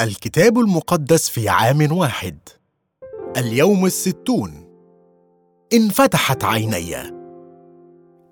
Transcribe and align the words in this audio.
الكتاب 0.00 0.58
المقدس 0.58 1.28
في 1.28 1.48
عام 1.48 1.92
واحد. 1.92 2.38
اليوم 3.36 3.86
الستون. 3.86 4.66
انفتحت 5.72 6.44
عيني. 6.44 6.96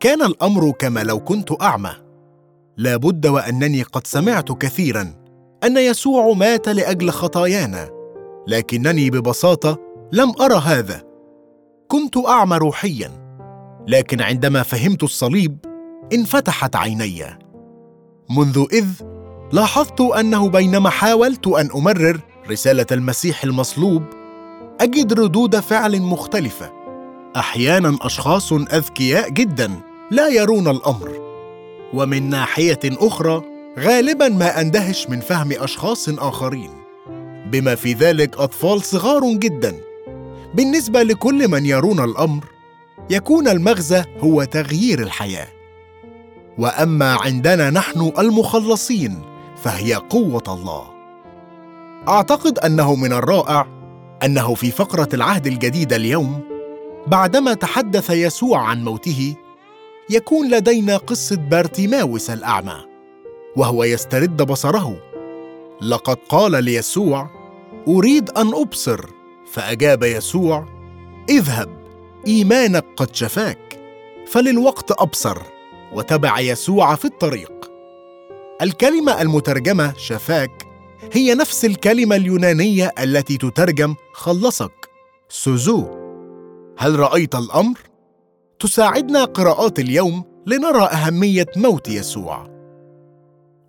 كان 0.01 0.23
الأمر 0.23 0.71
كما 0.71 1.01
لو 1.01 1.21
كنت 1.21 1.63
أعمى. 1.63 1.91
لا 2.77 2.97
بد 2.97 3.27
وأنني 3.27 3.83
قد 3.83 4.07
سمعت 4.07 4.53
كثيرا 4.53 5.15
أن 5.65 5.77
يسوع 5.77 6.33
مات 6.33 6.69
لأجل 6.69 7.11
خطايانا 7.11 7.91
لكنني 8.49 9.11
ببساطة 9.11 9.79
لم 10.13 10.33
ارى 10.41 10.57
هذا. 10.65 11.03
كنت 11.89 12.17
أعمى 12.17 12.57
روحيا 12.57 13.11
لكن 13.89 14.21
عندما 14.21 14.63
فهمت 14.63 15.03
الصليب 15.03 15.59
انفتحت 16.13 16.77
عيني. 16.77 17.25
منذ 18.31 18.67
إذ 18.73 19.14
لاحظت 19.55 20.01
أنه 20.01 20.49
بينما 20.49 20.91
حاولت 20.91 21.47
أن 21.47 21.71
أمرر 21.75 22.21
رسالة 22.51 22.87
المسيح 22.93 23.45
المصلوب 23.45 24.03
أجد 24.81 25.13
ردود 25.21 25.61
فعل 25.61 26.03
مختلفة. 26.03 26.73
أحيانا 27.37 27.99
أشخاص 28.03 28.53
أذكياء 28.53 29.31
جدا 29.31 29.71
لا 30.11 30.29
يرون 30.29 30.69
الأمر. 30.69 31.11
ومن 31.93 32.31
ناحية 32.31 32.81
أخرى 32.85 33.43
غالبا 33.79 34.29
ما 34.29 34.61
أندهش 34.61 35.09
من 35.09 35.21
فهم 35.21 35.53
أشخاص 35.53 36.09
آخرين. 36.09 36.71
بما 37.53 37.75
في 37.75 37.93
ذلك 37.93 38.39
أطفال 38.39 38.83
صغار 38.83 39.33
جدا. 39.33 39.77
بالنسبة 40.55 41.03
لكل 41.03 41.49
من 41.49 41.67
يرون 41.67 42.05
الأمر 42.05 42.45
يكون 43.11 43.49
المغزى 43.49 44.05
هو 44.19 44.45
تغيير 44.45 45.03
الحياة. 45.03 45.49
وأما 46.59 47.13
عندنا 47.15 47.71
نحن 47.71 48.13
المخلصين 48.19 49.34
فهي 49.65 49.95
قوة 49.95 50.43
الله. 50.49 50.85
أعتقد 52.09 52.59
أنه 52.59 52.95
من 52.95 53.13
الرائع 53.13 53.67
أنه 54.25 54.55
في 54.55 54.71
فقرة 54.71 55.09
العهد 55.15 55.47
الجديد 55.47 55.93
اليوم 55.93 56.41
بعدما 57.07 57.55
تحدث 57.55 58.11
يسوع 58.11 58.59
عن 58.59 58.85
موته 58.85 59.35
يكون 60.11 60.51
لدينا 60.51 60.97
قصة 60.97 61.37
بارتيماوس 61.37 62.31
الأعمى 62.31 62.77
وهو 63.57 63.85
يسترد 63.85 64.43
بصره. 64.43 64.97
لقد 65.83 66.19
قال 66.29 66.65
ليسوع 66.65 67.31
أريد 67.89 68.31
أن 68.31 68.55
أبصر. 68.55 69.07
فأجاب 69.53 70.03
يسوع 70.03 70.67
اذهب 71.29 71.69
إيمانك 72.27 72.85
قد 72.97 73.15
شفاك. 73.15 73.79
فللوقت 74.27 74.91
أبصر 74.91 75.39
وتبع 75.95 76.41
يسوع 76.41 76.95
في 76.95 77.05
الطريق. 77.05 77.54
الكلمة 78.63 79.23
المترجمة 79.23 79.95
شفاك 79.97 80.67
هي 81.13 81.35
نفس 81.35 81.65
الكلمة 81.65 82.17
اليونانية 82.17 82.93
التي 83.03 83.37
تترجم 83.37 83.95
خلصك 84.13 84.89
سوزو. 85.29 85.87
هل 86.79 86.99
رأيت 86.99 87.35
الأمر؟ 87.35 87.79
تساعدنا 88.61 89.25
قراءات 89.25 89.79
اليوم 89.79 90.25
لنرى 90.47 90.83
أهمية 90.83 91.47
موت 91.57 91.89
يسوع. 91.89 92.47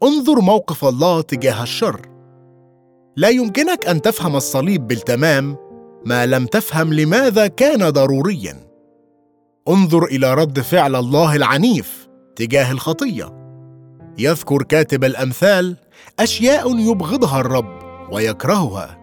انظر 0.03 0.39
موقف 0.39 0.85
الله 0.85 1.21
تجاه 1.21 1.63
الشر. 1.63 2.01
لا 3.15 3.29
يمكنك 3.29 3.85
أن 3.87 4.01
تفهم 4.01 4.35
الصليب 4.35 4.87
بالتمام 4.87 5.57
ما 6.05 6.25
لم 6.25 6.45
تفهم 6.45 6.93
لماذا 6.93 7.47
كان 7.47 7.89
ضروريا. 7.89 8.67
انظر 9.69 10.05
إلى 10.05 10.33
رد 10.33 10.59
فعل 10.59 10.95
الله 10.95 11.35
العنيف 11.35 12.07
تجاه 12.35 12.71
الخطية. 12.71 13.44
يذكر 14.17 14.63
كاتب 14.63 15.03
الأمثال 15.03 15.75
أشياء 16.19 16.79
يبغضها 16.79 17.39
الرب 17.39 17.79
ويكرهها. 18.11 18.97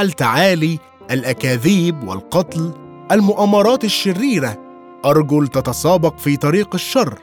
التعالي 0.00 0.78
الأكاذيب 1.10 2.08
والقتل 2.08 2.72
المؤامرات 3.12 3.84
الشريرة 3.84 4.58
أرجل 5.04 5.48
تتسابق 5.48 6.18
في 6.18 6.36
طريق 6.36 6.74
الشر. 6.74 7.18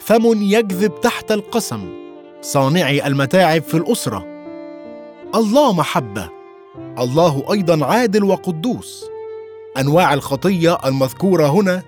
فم 0.00 0.42
يكذب 0.42 1.00
تحت 1.00 1.32
القسم 1.32 1.88
صانعي 2.40 3.06
المتاعب 3.06 3.62
في 3.62 3.76
الأسرة. 3.76 4.26
الله 5.34 5.72
محبة 5.72 6.28
الله 6.98 7.44
أيضا 7.52 7.86
عادل 7.86 8.24
وقدوس. 8.24 9.04
أنواع 9.78 10.14
الخطية 10.14 10.78
المذكورة 10.84 11.46
هنا 11.46 11.82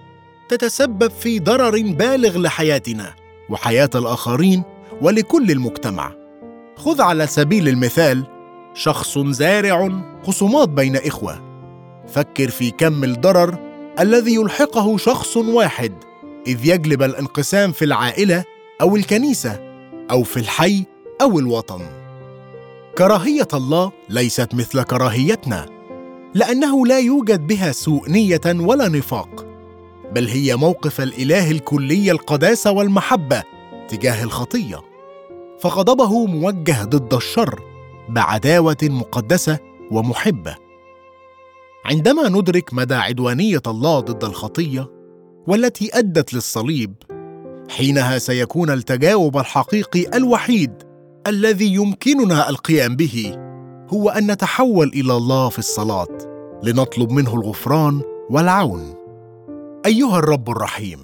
تتسبب 0.49 1.11
في 1.11 1.39
ضرر 1.39 1.83
بالغ 1.83 2.39
لحياتنا. 2.39 3.24
وحياة 3.51 3.91
الآخرين 3.95 4.63
ولكل 5.03 5.51
المجتمع. 5.51 6.13
خذ 6.77 7.03
على 7.03 7.27
سبيل 7.27 7.69
المثال 7.69 8.27
شخص 8.75 9.19
زارع 9.19 9.91
خصومات 10.23 10.69
بين 10.69 10.97
إخوة. 10.97 11.41
فكر 12.09 12.51
في 12.51 12.71
كم 12.71 13.05
الضرر 13.05 13.59
الذي 14.01 14.35
يلحقه 14.35 14.97
شخص 14.97 15.37
واحد 15.37 15.93
إذ 16.47 16.67
يجلب 16.67 17.03
الانقسام 17.03 17.73
في 17.73 17.85
العائلة 17.85 18.45
أو 18.81 18.97
الكنيسة 18.97 19.61
أو 20.11 20.23
في 20.23 20.37
الحي 20.37 20.85
أو 21.23 21.39
الوطن. 21.39 21.81
كراهية 22.99 23.49
الله 23.55 23.93
ليست 24.09 24.55
مثل 24.55 24.83
كراهيتنا 24.83 25.67
لأنه 26.35 26.87
لا 26.87 26.99
يوجد 26.99 27.47
بها 27.47 27.73
سوء 27.73 28.11
نية 28.11 28.41
ولا 28.47 28.89
نفاق. 28.89 29.44
بل 30.15 30.29
هي 30.29 30.57
موقف 30.57 31.01
الإله 31.01 31.51
الكلي 31.51 32.11
القداسه 32.11 32.71
والمحبة 32.71 33.43
تجاه 33.89 34.25
الخطية. 34.25 34.81
فغضبه 35.61 36.27
موجه 36.27 36.85
ضد 36.85 37.15
الشر 37.15 37.61
بعداوة 38.09 38.77
مقدسة 38.83 39.59
ومحبة. 39.91 40.57
عندما 41.85 42.29
ندرك 42.29 42.75
مدى 42.75 42.95
عدوانية 42.95 43.63
الله 43.67 44.01
ضد 44.01 44.25
الخطية 44.25 44.91
والتي 45.47 45.91
أدت 45.99 46.35
للصليب 46.35 46.95
حينها 47.69 48.19
سيكون 48.19 48.71
التجاوب 48.71 49.37
الحقيقي 49.37 50.17
الوحيد 50.17 50.73
الذي 51.27 51.75
يمكننا 51.75 52.49
القيام 52.51 52.97
به 52.97 53.37
هو 53.89 54.11
أن 54.11 54.31
نتحول 54.31 54.89
إلى 54.89 55.17
الله 55.17 55.49
في 55.49 55.59
الصلاة 55.59 56.19
لنطلب 56.63 57.11
منه 57.11 57.35
الغفران 57.35 58.01
والعون. 58.31 59.04
أيها 59.87 60.19
الرب 60.19 60.51
الرحيم 60.51 60.99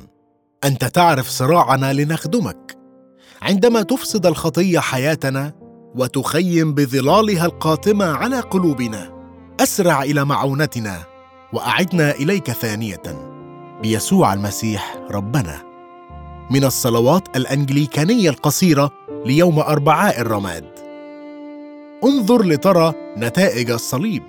أنت 0.64 0.84
تعرف 0.84 1.28
صراعنا 1.28 1.92
لنخدمك. 1.92 2.78
عندما 3.42 3.82
تفسد 3.82 4.26
الخطية 4.26 4.78
حياتنا 4.78 5.52
وتخيم 5.94 6.74
بظلالها 6.74 7.46
القاتمة 7.46 8.04
على 8.04 8.40
قلوبنا 8.40 9.24
أسرع 9.60 10.02
إلى 10.02 10.24
معونتنا 10.24 10.98
وأعدنا 11.52 12.10
إليك 12.10 12.50
ثانية. 12.50 13.02
بيسوع 13.82 14.34
المسيح 14.34 14.96
ربنا. 15.10 15.62
من 16.50 16.64
الصلوات 16.64 17.36
الأنجليكانية 17.36 18.30
القصيرة 18.30 18.90
ليوم 19.26 19.58
أربعاء 19.58 20.20
الرماد. 20.20 20.64
انظر 22.04 22.42
لترى 22.42 22.92
نتائج 23.16 23.70
الصليب. 23.70 24.22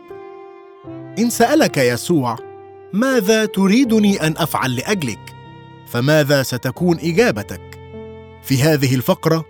إن 1.19 1.29
سألك 1.29 1.77
يسوع 1.77 2.50
ماذا 2.93 3.45
تريدني 3.45 4.27
أن 4.27 4.33
أفعل 4.37 4.75
لأجلك؟ 4.75 5.35
فماذا 5.87 6.43
ستكون 6.43 6.99
إجابتك؟ 6.99 7.79
في 8.43 8.63
هذه 8.63 8.95
الفقرة 8.95 9.45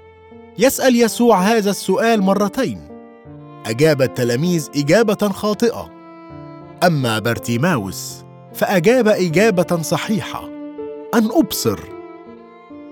يسأل 0.58 1.02
يسوع 1.02 1.42
هذا 1.42 1.70
السؤال 1.70 2.22
مرتين. 2.22 2.88
أجاب 3.66 4.02
التلاميذ 4.02 4.70
إجابة 4.76 5.30
خاطئة. 5.30 5.90
أما 6.84 7.20
بارتيماوس 7.20 8.26
فأجاب 8.54 9.08
إجابة 9.08 9.82
صحيحة. 9.82 10.50
أن 11.14 11.30
أبصر. 11.32 11.80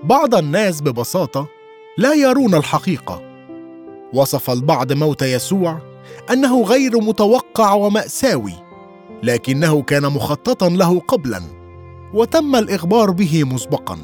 بعض 0.02 0.34
الناس 0.34 0.80
ببساطة 0.80 1.46
لا 1.98 2.14
يرون 2.14 2.54
الحقيقة. 2.54 3.22
وصف 4.14 4.50
البعض 4.50 4.92
موت 4.92 5.22
يسوع 5.22 5.80
أنه 6.30 6.62
غير 6.62 7.00
متوقع 7.00 7.72
ومأساوي. 7.72 8.69
لكنه 9.22 9.82
كان 9.82 10.02
مخططا 10.02 10.68
له 10.68 11.00
قبلا 11.00 11.42
وتم 12.14 12.56
الإخبار 12.56 13.10
به 13.10 13.44
مسبقا. 13.44 13.98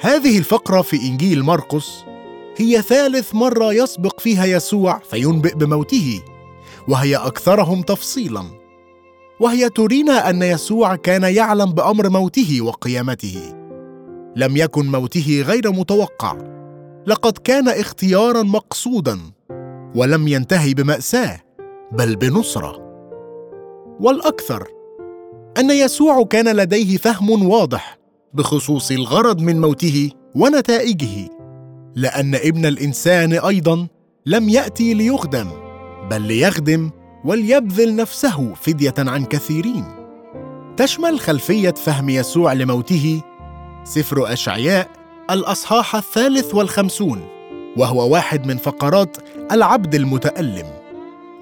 هذه 0.00 0.38
الفقرة 0.38 0.82
في 0.82 0.96
إنجيل 0.96 1.42
مرقس 1.42 2.04
هي 2.56 2.82
ثالث 2.82 3.34
مرة 3.34 3.72
يسبق 3.72 4.20
فيها 4.20 4.44
يسوع 4.44 4.98
فينبئ 5.10 5.54
بموته 5.54 6.22
وهي 6.88 7.16
أكثرهم 7.16 7.82
تفصيلا. 7.82 8.42
وهي 9.40 9.68
ترينا 9.68 10.30
أن 10.30 10.42
يسوع 10.42 10.96
كان 10.96 11.22
يعلم 11.22 11.72
بأمر 11.72 12.08
موته 12.08 12.60
وقيامته. 12.62 13.54
لم 14.36 14.56
يكن 14.56 14.86
موته 14.86 15.44
غير 15.46 15.72
متوقع. 15.72 16.36
لقد 17.06 17.38
كان 17.38 17.68
اختيارا 17.68 18.42
مقصودا 18.42 19.18
ولم 19.94 20.28
ينتهي 20.28 20.74
بمأساة 20.74 21.40
بل 21.92 22.16
بنصرة. 22.16 22.87
والأكثر. 24.00 24.68
أن 25.58 25.70
يسوع 25.70 26.24
كان 26.24 26.56
لديه 26.56 26.96
فهم 26.96 27.50
واضح 27.50 27.98
بخصوص 28.34 28.90
الغرض 28.90 29.40
من 29.40 29.60
موته 29.60 30.10
ونتائجه 30.34 31.28
لأن 31.96 32.34
ابن 32.34 32.66
الإنسان 32.66 33.32
أيضا 33.32 33.86
لم 34.26 34.48
يأتي 34.48 34.94
ليخدم 34.94 35.48
بل 36.10 36.22
ليخدم 36.22 36.90
وليبذل 37.24 37.96
نفسه 37.96 38.54
فدية 38.54 38.94
عن 38.98 39.24
كثيرين. 39.24 39.84
تشمل 40.76 41.20
خلفية 41.20 41.70
فهم 41.70 42.08
يسوع 42.08 42.52
لموته 42.52 43.22
سفر 43.84 44.32
أشعياء 44.32 44.88
الأصحاح 45.30 45.96
الثالث 45.96 46.54
والخمسون 46.54 47.22
وهو 47.76 48.12
واحد 48.12 48.46
من 48.46 48.56
فقرات 48.56 49.16
العبد 49.52 49.94
المتألم. 49.94 50.66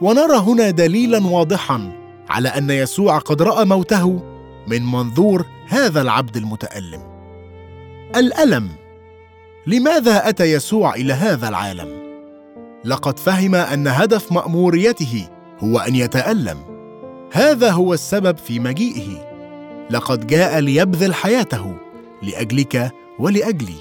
ونرى 0.01 0.37
هنا 0.37 0.71
دليلا 0.71 1.27
واضحا 1.27 2.06
على 2.29 2.49
أن 2.49 2.71
يسوع 2.71 3.19
قد 3.19 3.43
رأى 3.43 3.65
موته 3.65 4.23
من 4.69 4.83
منظور 4.83 5.47
هذا 5.69 6.03
العبد 6.03 6.37
المتألم. 6.37 7.01
الألم 8.17 8.69
لماذا 9.67 10.29
أتى 10.29 10.45
يسوع 10.53 10.95
إلى 10.95 11.13
هذا 11.13 11.49
العالم؟ 11.49 12.07
لقد 12.85 13.19
فهم 13.19 13.55
أن 13.55 13.89
هدف 13.89 14.33
مأموريته 14.33 15.29
هو 15.59 15.79
أن 15.79 15.95
يتألم. 15.95 16.59
هذا 17.33 17.71
هو 17.71 17.95
السبب 17.95 18.37
في 18.37 18.59
مجيئه. 18.59 19.27
لقد 19.91 20.27
جاء 20.27 20.59
ليبذل 20.59 21.15
حياته 21.15 21.75
لأجلك 22.23 22.93
ولأجلي. 23.19 23.79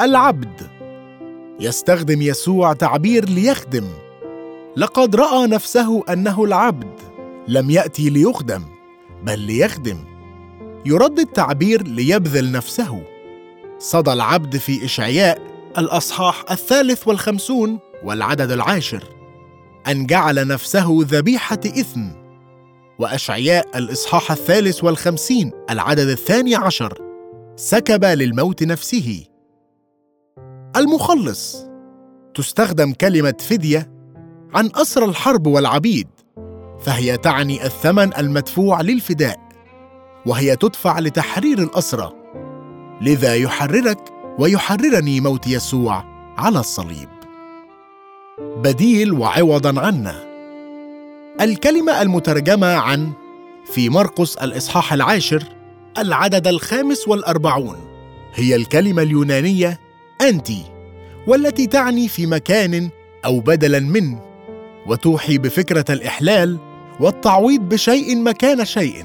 العبد 0.00 0.60
يستخدم 1.60 2.22
يسوع 2.22 2.72
تعبير 2.72 3.28
ليخدم. 3.28 3.84
لقد 4.76 5.16
رأى 5.16 5.46
نفسه 5.46 6.04
أنه 6.08 6.44
العبد 6.44 6.89
لم 7.48 7.70
يأتي 7.70 8.10
ليخدم 8.10 8.62
بل 9.22 9.38
ليخدم. 9.38 10.04
يردد 10.86 11.26
تعبير 11.26 11.82
ليبذل 11.82 12.52
نفسه. 12.52 13.02
صدى 13.78 14.12
العبد 14.12 14.56
في 14.56 14.84
إشعياء 14.84 15.42
الأصحاح 15.78 16.44
الثالث 16.50 17.08
والخمسون 17.08 17.78
والعدد 18.04 18.50
العاشر. 18.50 19.04
أن 19.88 20.06
جعل 20.06 20.46
نفسه 20.46 20.98
ذبيحة 21.00 21.60
إثم. 21.66 22.08
وإشعياء 22.98 23.78
الإصحاح 23.78 24.30
الثالث 24.30 24.84
والخمسين 24.84 25.52
العدد 25.70 26.08
الثاني 26.08 26.54
عشر. 26.54 26.98
سكب 27.56 28.04
للموت 28.04 28.62
نفسه. 28.62 29.24
المخلص. 30.76 31.66
تستخدم 32.34 32.92
كلمة 32.92 33.34
فدية 33.40 33.92
عن 34.54 34.70
اسرى 34.74 35.04
الحرب 35.04 35.46
والعبيد. 35.46 36.08
فهي 36.80 37.16
تعني 37.16 37.64
الثمن 37.64 38.16
المدفوع 38.18 38.80
للفداء 38.80 39.40
وهي 40.26 40.56
تدفع 40.56 40.98
لتحرير 40.98 41.58
الاسرى 41.58 42.12
لذا 43.00 43.34
يحررك 43.36 43.98
ويحررني 44.38 45.20
موت 45.20 45.46
يسوع 45.46 46.04
على 46.38 46.58
الصليب. 46.58 47.08
بديل 48.38 49.12
وعوضا 49.12 49.80
عنا. 49.80 50.24
الكلمة 51.40 52.02
المترجمة 52.02 52.66
عن 52.66 53.12
في 53.72 53.88
مرقس 53.88 54.36
الإصحاح 54.36 54.92
العاشر 54.92 55.44
العدد 55.98 56.46
الخامس 56.46 57.08
والأربعون. 57.08 57.76
هي 58.34 58.56
الكلمة 58.56 59.02
اليونانية 59.02 59.80
أنتي 60.20 60.62
والتي 61.26 61.66
تعني 61.66 62.08
في 62.08 62.26
مكان 62.26 62.90
أو 63.24 63.40
بدلا 63.40 63.80
من 63.80 64.18
وتوحي 64.86 65.38
بفكرة 65.38 65.84
الإحلال 65.90 66.69
والتعويض 67.00 67.60
بشيء 67.60 68.16
مكان 68.16 68.64
شيء. 68.64 69.04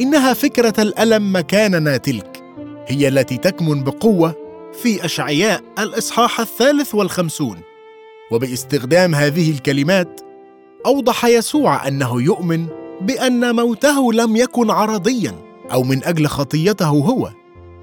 إنها 0.00 0.34
فكرة 0.34 0.74
الألم 0.78 1.36
مكاننا 1.36 1.96
تلك. 1.96 2.42
هي 2.86 3.08
التي 3.08 3.36
تكمن 3.36 3.84
بقوة 3.84 4.34
في 4.82 5.04
أشعياء 5.04 5.62
الإصحاح 5.78 6.40
الثالث 6.40 6.94
والخمسون. 6.94 7.60
وباستخدام 8.32 9.14
هذه 9.14 9.50
الكلمات 9.50 10.20
أوضح 10.86 11.24
يسوع 11.24 11.88
أنه 11.88 12.22
يؤمن 12.22 12.66
بأن 13.00 13.56
موته 13.56 14.12
لم 14.12 14.36
يكن 14.36 14.70
عرضيا 14.70 15.34
أو 15.72 15.82
من 15.82 16.04
أجل 16.04 16.26
خطيته 16.26 16.88
هو 16.88 17.30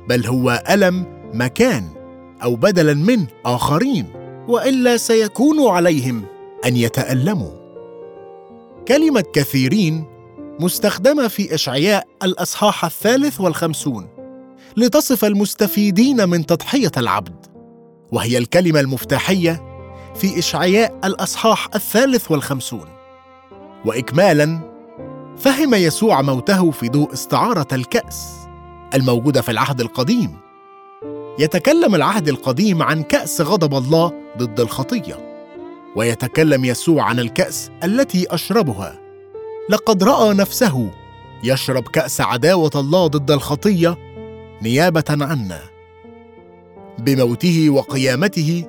بل 0.10 0.26
هو 0.28 0.64
ألم 0.70 1.06
مكان 1.34 1.84
أو 2.44 2.56
بدلا 2.56 2.94
من 2.94 3.26
آخرين 3.46 4.06
وإلا 4.48 4.98
سيكون 4.98 5.68
عليهم 5.68 6.24
أن 6.66 6.76
يتألموا. 6.76 7.65
كلمة 8.88 9.24
كثيرين 9.34 10.06
مستخدمة 10.60 11.28
في 11.28 11.56
إشعياء 11.56 12.08
الأصحاح 12.24 12.86
الثالث 12.86 13.42
والخمسون 13.42 14.08
لتصف 14.78 15.26
المستفيدين 15.26 16.30
من 16.30 16.46
تضحية 16.46 16.92
العبد 16.98 17.46
وهي 18.12 18.38
الكلمة 18.38 18.80
المفتاحية 18.80 19.64
في 20.16 20.40
إشعياء 20.40 21.00
الأصحاح 21.04 21.70
الثالث 21.76 22.32
والخمسون. 22.32 22.88
واكمالا 23.86 24.60
فهم 25.38 25.74
يسوع 25.74 26.22
موته 26.22 26.72
في 26.72 26.90
ضوء 26.90 27.14
استعارة 27.14 27.68
الكأس 27.72 28.32
الموجودة 28.94 29.42
في 29.42 29.52
العهد 29.52 29.82
القديم. 29.82 30.38
يتكلم 31.40 31.96
العهد 31.96 32.28
القديم 32.28 32.84
عن 32.84 33.04
كأس 33.04 33.42
غضب 33.42 33.76
الله 33.76 34.14
ضد 34.38 34.60
الخطية. 34.60 35.25
ويتكلم 35.96 36.66
يسوع 36.66 37.04
عن 37.04 37.20
الكأس 37.20 37.72
التي 37.84 38.26
أشربها. 38.30 39.00
لقد 39.70 40.04
رأى 40.04 40.34
نفسه 40.34 40.92
يشرب 41.44 41.88
كأس 41.88 42.22
عداوة 42.22 42.72
الله 42.76 43.08
ضد 43.08 43.32
الخطية 43.32 43.98
نيابة 44.62 45.04
عنا 45.10 45.60
بموته 47.00 47.70
وقيامته 47.70 48.66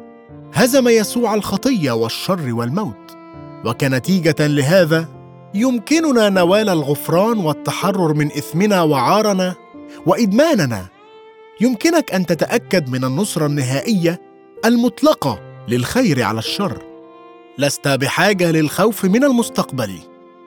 هزم 0.54 0.88
يسوع 0.88 1.34
الخطية 1.34 1.92
والشر 1.92 2.54
والموت. 2.54 3.16
وكنتيجة 3.64 4.46
لهذا 4.46 5.08
يمكننا 5.54 6.28
نوال 6.28 6.68
الغفران 6.68 7.38
والتحرر 7.38 8.14
من 8.14 8.26
إثمنا 8.26 8.82
وعارنا 8.82 9.54
وإدماننا. 10.06 10.86
يمكنك 11.60 12.14
أن 12.14 12.26
تتأكد 12.26 12.88
من 12.88 13.04
النصرة 13.04 13.46
النهائية 13.46 14.20
المطلقة 14.64 15.40
للخير 15.68 16.22
على 16.22 16.38
الشر. 16.38 16.95
لست 17.58 17.88
بحاجة 17.88 18.50
للخوف 18.50 19.04
من 19.04 19.24
المستقبل. 19.24 19.98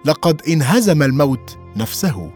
لقد 0.06 0.42
انهزم 0.48 1.04
الموت 1.04 1.58
نفسه. 1.76 2.32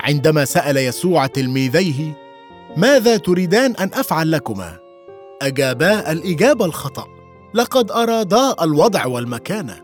عندما 0.00 0.44
سأل 0.44 0.76
يسوع 0.76 1.26
تلميذيه 1.26 2.16
ماذا 2.76 3.16
تريدان 3.16 3.76
أن 3.76 3.90
أفعل 3.94 4.30
لكما؟ 4.30 4.78
أجابا 5.42 6.12
الإجابة 6.12 6.64
الخطأ. 6.64 7.04
لقد 7.54 7.90
ارادا 7.90 8.54
الوضع 8.62 9.06
والمكانه 9.06 9.80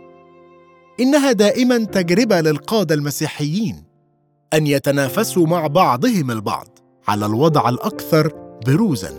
إنها 1.01 1.33
دائما 1.33 1.79
تجربة 1.85 2.41
للقادة 2.41 2.95
المسيحيين 2.95 3.85
أن 4.55 4.67
يتنافسوا 4.67 5.47
مع 5.47 5.67
بعضهم 5.67 6.31
البعض 6.31 6.79
على 7.09 7.27
الوضع 7.27 7.69
الأكثر 7.69 8.33
بروزا. 8.67 9.15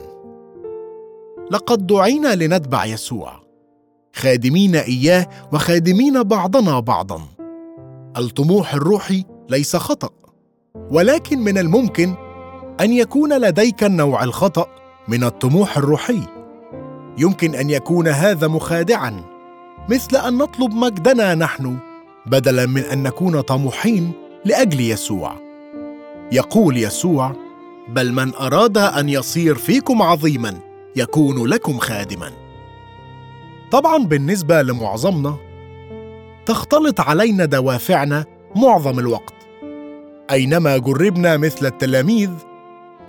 لقد 1.51 1.87
دعينا 1.87 2.35
لنتبع 2.35 2.85
يسوع. 2.85 3.38
خادمين 4.19 4.75
إياه 4.75 5.27
وخادمين 5.53 6.23
بعضنا 6.23 6.79
بعضا. 6.79 7.21
الطموح 8.17 8.73
الروحي 8.73 9.23
ليس 9.49 9.75
خطأ 9.75 10.09
ولكن 10.91 11.39
من 11.39 11.57
الممكن 11.57 12.15
أن 12.81 12.93
يكون 12.93 13.33
لديك 13.41 13.83
النوع 13.83 14.23
الخطأ 14.23 14.67
من 15.07 15.23
الطموح 15.23 15.77
الروحي. 15.77 16.21
يمكن 17.17 17.55
أن 17.55 17.69
يكون 17.69 18.07
هذا 18.07 18.47
مخادعا 18.47 19.23
مثل 19.89 20.17
أن 20.17 20.37
نطلب 20.37 20.73
مجدنا 20.73 21.35
نحن 21.35 21.77
بدلا 22.25 22.65
من 22.65 22.81
أن 22.81 23.03
نكون 23.03 23.41
طموحين 23.41 24.11
لأجل 24.45 24.81
يسوع. 24.81 25.35
يقول 26.31 26.77
يسوع 26.77 27.35
بل 27.89 28.11
من 28.11 28.35
أراد 28.35 28.77
أن 28.77 29.09
يصير 29.09 29.55
فيكم 29.55 30.01
عظيما 30.01 30.53
يكون 30.95 31.47
لكم 31.47 31.77
خادما. 31.77 32.48
طبعا 33.71 34.05
بالنسبة 34.05 34.61
لمعظمنا 34.61 35.35
تختلط 36.45 36.99
علينا 37.01 37.45
دوافعنا 37.45 38.25
معظم 38.55 38.99
الوقت. 38.99 39.33
أينما 40.31 40.77
جربنا 40.77 41.37
مثل 41.37 41.65
التلاميذ 41.65 42.29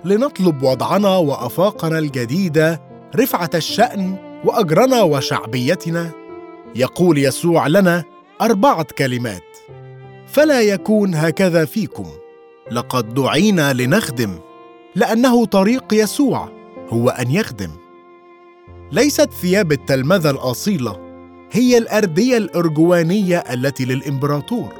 لنطلب 0.05 0.63
وضعنا 0.63 1.17
وأفاقنا 1.17 1.99
الجديده 1.99 2.81
رفعة 3.15 3.49
الشأن 3.55 4.15
وأجرنا 4.45 5.01
وشعبيتنا. 5.01 6.11
يقول 6.75 7.17
يسوع 7.17 7.67
لنا 7.67 8.03
أربعة 8.41 8.87
كلمات. 8.97 9.57
فلا 10.27 10.61
يكون 10.61 11.15
هكذا 11.15 11.65
فيكم. 11.65 12.05
لقد 12.71 13.13
دعينا 13.13 13.73
لنخدم 13.73 14.39
لأنه 14.95 15.45
طريق 15.45 15.93
يسوع 15.93 16.49
هو 16.89 17.09
أن 17.09 17.31
يخدم. 17.31 17.69
ليست 18.91 19.33
ثياب 19.33 19.71
التلمذة 19.71 20.29
الأصيلة 20.29 20.97
هي 21.51 21.77
الأردية 21.77 22.37
الأرجوانية 22.37 23.37
التي 23.37 23.85
للإمبراطور 23.85 24.73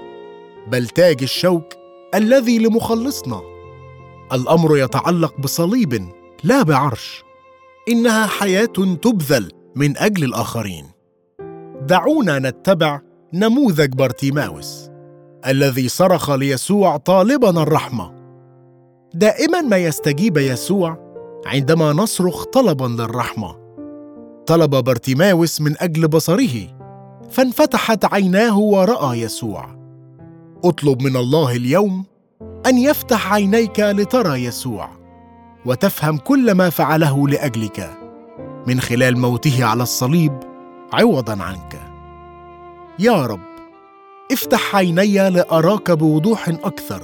بل 0.67 0.87
تاج 0.87 1.23
الشوك 1.23 1.73
الذي 2.15 2.59
لمخلصنا. 2.59 3.41
الأمر 4.33 4.77
يتعلق 4.77 5.39
بصليب 5.39 6.09
لا 6.43 6.63
بعرش 6.63 7.23
إنها 7.89 8.27
حياة 8.27 8.95
تبذل 9.01 9.51
من 9.75 9.97
أجل 9.97 10.23
الآخرين. 10.23 10.85
دعونا 11.81 12.39
نتبع 12.39 13.01
نموذج 13.33 13.93
بارتيماوس 13.93 14.89
الذي 15.47 15.89
صرخ 15.89 16.31
ليسوع 16.31 16.97
طالبا 16.97 17.49
الرحمة. 17.49 18.13
دائما 19.13 19.61
ما 19.61 19.77
يستجيب 19.77 20.37
يسوع 20.37 20.97
عندما 21.45 21.93
نصرخ 21.93 22.43
طلبا 22.43 22.85
للرحمة. 22.85 23.60
طلب 24.45 24.69
بارتيماوس 24.69 25.61
من 25.61 25.75
أجل 25.79 26.07
بصره 26.07 26.81
فانفتحت 27.29 28.05
عيناه 28.05 28.57
وراى 28.57 29.21
يسوع. 29.21 29.81
اطلب 30.63 31.01
من 31.01 31.15
الله 31.15 31.55
اليوم 31.55 32.05
أن 32.65 32.77
يفتح 32.77 33.33
عينيك 33.33 33.79
لترى 33.79 34.43
يسوع 34.45 34.89
وتفهم 35.65 36.17
كل 36.17 36.51
ما 36.51 36.69
فعله 36.69 37.27
لأجلك 37.27 37.89
من 38.67 38.79
خلال 38.79 39.17
موته 39.17 39.65
على 39.65 39.83
الصليب 39.83 40.39
عوضا 40.93 41.43
عنك. 41.43 41.81
يا 42.99 43.25
رب 43.25 43.51
افتح 44.31 44.75
عيني 44.75 45.29
لأراك 45.29 45.91
بوضوح 45.91 46.49
أكثر 46.49 47.03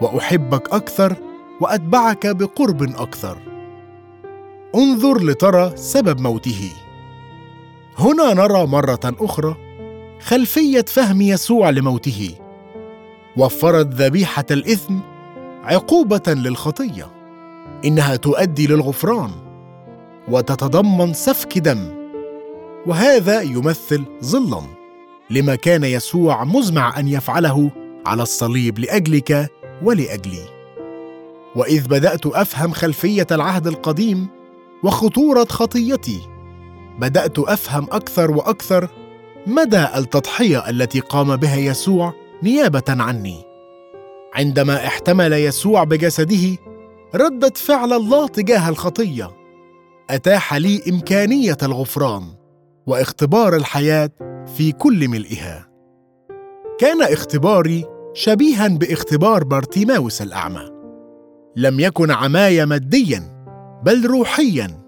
وأحبك 0.00 0.74
أكثر 0.74 1.16
وأتبعك 1.60 2.26
بقرب 2.26 2.82
أكثر. 2.82 3.53
انظر 4.74 5.24
لترى 5.24 5.72
سبب 5.76 6.20
موته. 6.20 6.72
هنا 7.98 8.34
نرى 8.34 8.66
مرة 8.66 9.00
أخرى 9.04 9.56
خلفية 10.20 10.84
فهم 10.88 11.20
يسوع 11.22 11.70
لموته. 11.70 12.34
وفرت 13.36 13.86
ذبيحة 13.86 14.44
الإثم 14.50 14.98
عقوبة 15.62 16.22
للخطية 16.28 17.10
إنها 17.84 18.16
تؤدي 18.16 18.66
للغفران 18.66 19.30
وتتضمن 20.28 21.12
سفك 21.12 21.58
دم. 21.58 21.88
وهذا 22.86 23.40
يمثل 23.40 24.04
ظلا 24.24 24.62
لما 25.30 25.54
كان 25.54 25.84
يسوع 25.84 26.44
مزمع 26.44 26.98
أن 26.98 27.08
يفعله 27.08 27.70
على 28.06 28.22
الصليب 28.22 28.78
لأجلك 28.78 29.50
ولأجلي. 29.82 30.44
وإذ 31.56 31.88
بدأت 31.88 32.26
أفهم 32.26 32.72
خلفية 32.72 33.26
العهد 33.32 33.66
القديم 33.66 34.28
وخطورة 34.84 35.44
خطيتي. 35.44 36.20
بدأت 36.98 37.38
أفهم 37.38 37.84
أكثر 37.92 38.30
وأكثر 38.30 38.88
مدى 39.46 39.86
التضحية 39.96 40.70
التي 40.70 41.00
قام 41.00 41.36
بها 41.36 41.56
يسوع 41.56 42.12
نيابة 42.42 42.82
عني. 42.88 43.44
عندما 44.34 44.86
احتمل 44.86 45.32
يسوع 45.32 45.84
بجسده 45.84 46.56
رده 47.14 47.52
فعل 47.56 47.92
الله 47.92 48.28
تجاه 48.28 48.68
الخطية. 48.68 49.30
أتاح 50.10 50.54
لي 50.54 50.82
إمكانية 50.88 51.56
الغفران 51.62 52.22
واختبار 52.86 53.56
الحياة 53.56 54.10
في 54.56 54.72
كل 54.72 55.08
ملئها. 55.08 55.68
كان 56.78 57.02
اختباري 57.02 57.84
شبيها 58.14 58.68
باختبار 58.68 59.44
بارتيماوس 59.44 60.22
الأعمى. 60.22 60.70
لم 61.56 61.80
يكن 61.80 62.10
عماي 62.10 62.66
ماديا. 62.66 63.33
بل 63.84 64.06
روحيا 64.06 64.80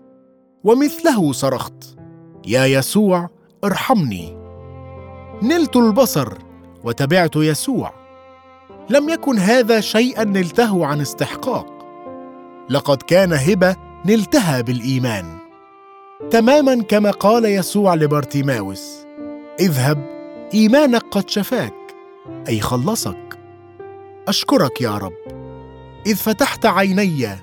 ومثله 0.64 1.32
صرخت 1.32 1.96
يا 2.46 2.66
يسوع 2.66 3.30
ارحمني. 3.64 4.36
نلت 5.42 5.76
البصر 5.76 6.32
وتبعت 6.84 7.36
يسوع. 7.36 7.92
لم 8.90 9.08
يكن 9.08 9.38
هذا 9.38 9.80
شيئا 9.80 10.24
نلته 10.24 10.86
عن 10.86 11.00
استحقاق. 11.00 11.66
لقد 12.70 13.02
كان 13.02 13.32
هبة 13.32 13.76
نلتها 14.06 14.60
بالإيمان. 14.60 15.38
تماما 16.30 16.82
كما 16.82 17.10
قال 17.10 17.44
يسوع 17.44 17.94
لبارتيماوس 17.94 19.06
اذهب 19.60 19.98
إيمانك 20.54 21.02
قد 21.10 21.30
شفاك 21.30 21.74
أي 22.48 22.60
خلصك. 22.60 23.38
أشكرك 24.28 24.80
يا 24.80 24.98
رب. 24.98 25.16
إذ 26.06 26.16
فتحت 26.16 26.66
عيني 26.66 27.36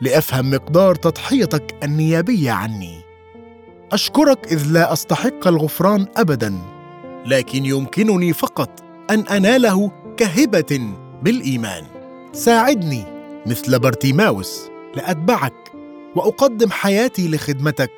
لأفهم 0.00 0.50
مقدار 0.50 0.94
تضحيتك 0.94 1.74
النيابية 1.82 2.50
عني. 2.50 3.00
أشكرك 3.92 4.52
إذ 4.52 4.72
لا 4.72 4.92
أستحق 4.92 5.46
الغفران 5.46 6.06
ابدا 6.16 6.58
لكن 7.26 7.64
يمكنني 7.64 8.32
فقط 8.32 8.70
أن 9.10 9.20
أناله 9.20 9.90
كهبة 10.16 10.80
بالإيمان. 11.22 11.84
ساعدني 12.32 13.04
مثل 13.46 13.78
بارتيماوس 13.78 14.68
لأتبعك 14.96 15.72
وأقدم 16.16 16.70
حياتي 16.70 17.28
لخدمتك 17.28 17.92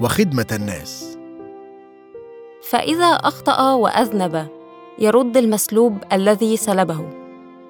وخدمة 0.00 0.46
الناس. 0.52 1.18
فإذا 2.62 3.06
أخطأ 3.06 3.72
وأذنب 3.72 4.48
يرد 4.98 5.36
المسلوب 5.36 5.98
الذي 6.12 6.56
سلبه 6.56 7.10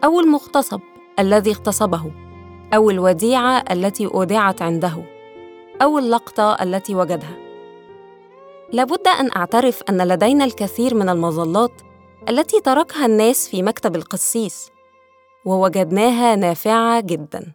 أو 0.05 0.21
المغتصب 0.21 0.81
الذي 1.19 1.51
اغتصبه. 1.51 2.26
أو 2.75 2.91
الوديعة 2.91 3.65
التي 3.71 4.07
أودعت 4.07 4.63
عنده 4.63 5.05
أو 5.83 5.99
اللقطة 5.99 6.57
التي 6.63 6.95
وجدها. 6.95 7.37
لابد 8.73 9.09
أن 9.09 9.31
أعترف 9.37 9.83
أن 9.91 10.09
لدينا 10.09 10.45
الكثير 10.45 10.95
من 10.95 11.09
المظلات 11.09 11.73
التي 12.29 12.61
تركها 12.61 13.07
الناس 13.07 13.49
في 13.49 13.63
مكتب 13.63 13.97
القسيس 13.97 14.71
ووجدناها 15.45 16.37
نافعة 16.37 17.01
جدا. 17.01 17.53